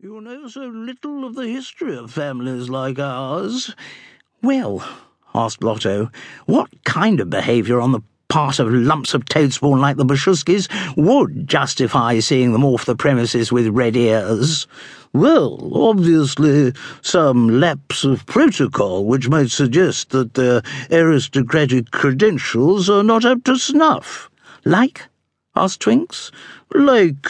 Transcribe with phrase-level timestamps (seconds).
[0.00, 3.74] You know so little of the history of families like ours.
[4.40, 4.88] Well,
[5.34, 6.12] asked Blotto,
[6.46, 11.48] what kind of behaviour on the part of lumps of toadspawn like the Bashuskys would
[11.48, 14.68] justify seeing them off the premises with red ears?
[15.12, 20.62] Well, obviously, some lapse of protocol which might suggest that their
[20.92, 24.30] aristocratic credentials are not up to snuff.
[24.64, 25.08] Like?
[25.56, 26.30] asked Twinks.
[26.72, 27.26] Like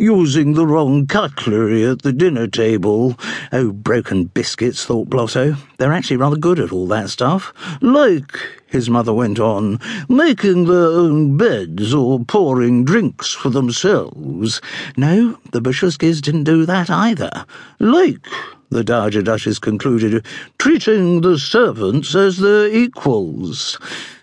[0.00, 3.18] using the wrong cutlery at the dinner table.
[3.52, 5.56] Oh, broken biscuits, thought Blotto.
[5.76, 7.52] They're actually rather good at all that stuff.
[7.82, 14.62] Like, his mother went on, making their own beds or pouring drinks for themselves.
[14.96, 17.44] No, the Bashuskys didn't do that either.
[17.78, 18.26] Like,
[18.70, 20.24] the Dowager Duchess concluded,
[20.58, 23.78] treating the servants as their equals.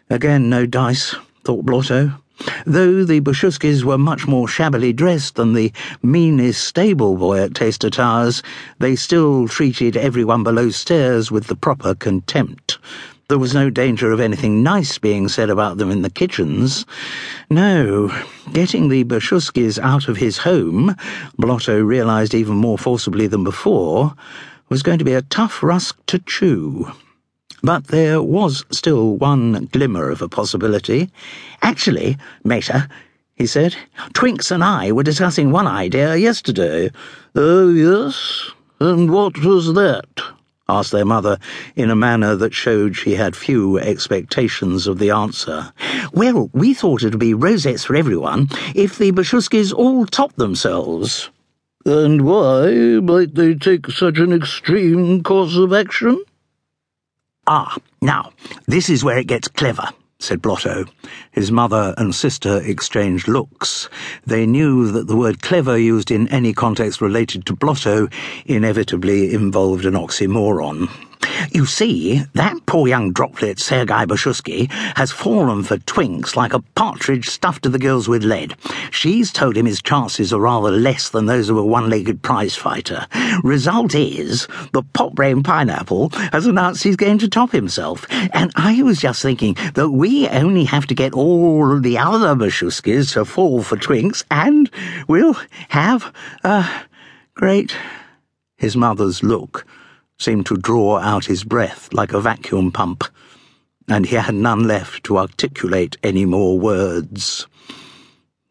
[0.09, 2.13] Again, no dice, thought Blotto.
[2.65, 5.71] Though the Bashuskys were much more shabbily dressed than the
[6.03, 8.43] meanest stable boy at Tawcester Towers,
[8.79, 12.77] they still treated everyone below stairs with the proper contempt.
[13.29, 16.85] There was no danger of anything nice being said about them in the kitchens.
[17.49, 18.09] No,
[18.53, 20.95] getting the Bashuskys out of his home,
[21.37, 24.13] Blotto realized even more forcibly than before,
[24.69, 26.91] was going to be a tough rusk to chew.
[27.63, 31.09] But there was still one glimmer of a possibility.
[31.61, 32.87] Actually, Mater,
[33.35, 33.75] he said,
[34.13, 36.91] Twinks and I were discussing one idea yesterday.
[37.35, 38.51] Oh, yes?
[38.79, 40.21] And what was that?
[40.69, 41.39] asked their mother
[41.75, 45.71] in a manner that showed she had few expectations of the answer.
[46.11, 51.29] Well, we thought it would be rosettes for everyone if the Bashuskys all topped themselves.
[51.85, 56.21] And why might they take such an extreme course of action?
[57.49, 58.31] Ah, now,
[58.67, 59.87] this is where it gets clever,
[60.19, 60.83] said Blotto.
[61.31, 63.87] His mother and sister exchanged looks.
[64.25, 68.09] They knew that the word clever used in any context related to Blotto
[68.47, 70.89] inevitably involved an oxymoron.
[71.51, 77.29] You see, that poor young droplet, Sergei Bashusky, has fallen for Twinks like a partridge
[77.29, 78.55] stuffed to the gills with lead.
[78.91, 83.07] She's told him his chances are rather less than those of a one-legged prize fighter.
[83.43, 88.05] Result is, the pot-brain pineapple has announced he's going to top himself.
[88.09, 93.13] And I was just thinking that we only have to get all the other Bashuskys
[93.13, 94.69] to fall for Twinks, and
[95.07, 95.37] we'll
[95.69, 96.13] have
[96.43, 96.67] a
[97.33, 97.75] great...
[98.59, 99.67] His mother's look
[100.17, 103.03] seemed to draw out his breath like a vacuum pump,
[103.87, 107.47] and he had none left to articulate any more words.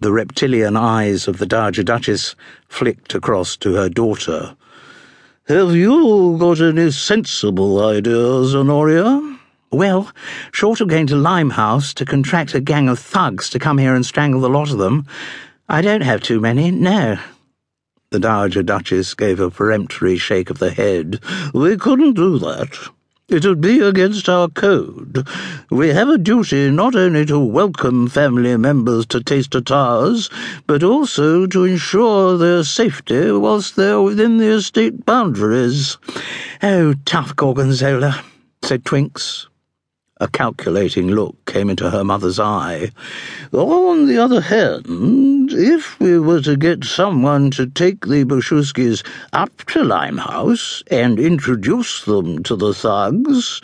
[0.00, 2.36] The reptilian eyes of the Dowager Duchess
[2.68, 4.56] flicked across to her daughter.
[5.48, 9.38] Have you got any sensible ideas, Honoria?
[9.70, 10.12] Well,
[10.52, 14.06] short of going to Limehouse to contract a gang of thugs to come here and
[14.06, 15.06] strangle the lot of them,
[15.68, 17.18] I don't have too many, no.
[18.10, 21.18] The Dowager Duchess gave a peremptory shake of the head.
[21.52, 22.88] We couldn't do that.
[23.28, 25.26] It would be against our code.
[25.68, 30.30] We have a duty not only to welcome family members to Tawcester Towers,
[30.68, 35.98] but also to ensure their safety whilst they're within the estate boundaries.
[36.62, 38.22] Oh, tough Gorgonzola,
[38.62, 39.48] said Twinks.
[40.18, 42.92] A calculating look came into her mother's eye.
[43.52, 49.56] On the other hand, if we were to get someone to take the Bashuskys up
[49.68, 53.62] to Limehouse and introduce them to the thugs,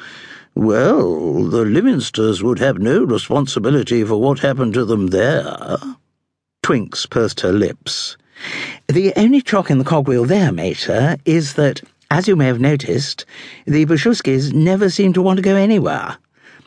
[0.54, 5.76] well, the Lyminsters would have no responsibility for what happened to them there.
[6.62, 8.16] Twinks pursed her lips.
[8.88, 11.80] The only chalk in the cogwheel there, Mater, is that,
[12.10, 13.26] as you may have noticed,
[13.66, 16.16] the Bashuskys never seem to want to go anywhere.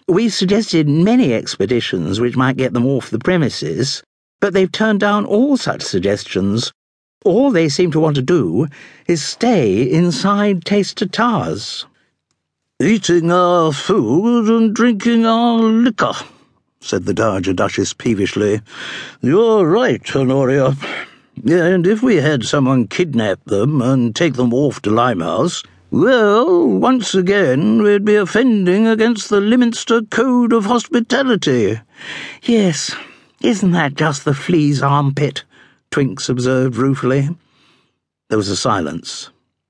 [0.07, 4.03] We've suggested many expeditions which might get them off the premises,
[4.39, 6.71] but they've turned down all such suggestions.
[7.23, 8.67] All they seem to want to do
[9.07, 11.85] is stay inside Tawcester Towers.
[12.81, 16.13] Eating our food and drinking our liquor,
[16.81, 18.61] said the Dowager Duchess peevishly.
[19.21, 20.75] You're right, Honoria.
[21.49, 27.15] And if we had someone kidnap them and take them off to Limehouse, well, once
[27.15, 31.79] again, we'd be offending against the Lyminster Code of Hospitality.
[32.43, 32.93] Yes,
[33.45, 35.43] isn't that just the flea's armpit?
[35.91, 37.29] Twinks observed ruefully.
[38.29, 39.29] There was a silence.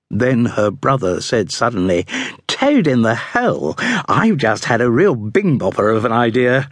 [0.10, 2.06] Then her brother said suddenly,
[2.48, 3.75] Toad in the hole!
[3.77, 6.69] I've just had a real bing bopper of an idea.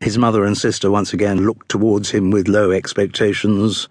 [0.00, 3.88] His mother and sister once again looked towards him with low expectations.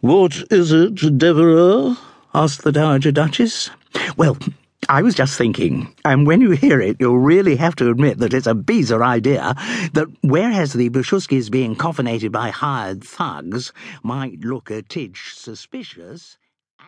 [0.00, 1.96] What is it, Devereux?
[2.32, 3.70] asked the Dowager Duchess.
[4.16, 4.38] Well,
[4.88, 8.34] I was just thinking, and when you hear it, you'll really have to admit that
[8.34, 9.54] it's a bizarre idea
[9.92, 16.36] that whereas the Bashuskys being coffinated by hired thugs might look a tidge suspicious,